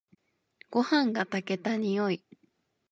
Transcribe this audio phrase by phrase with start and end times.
[0.71, 2.23] ごはんが炊けた匂い。